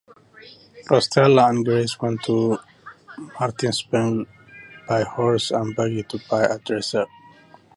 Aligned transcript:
Rostella 0.87 1.47
and 1.51 1.63
Grace 1.63 1.99
went 2.01 2.23
to 2.23 2.57
Martinsburg 3.39 4.27
by 4.87 5.03
horse 5.03 5.51
and 5.51 5.75
buggy 5.75 6.01
to 6.01 6.19
buy 6.27 6.41
a 6.43 6.57
dresser. 6.57 7.05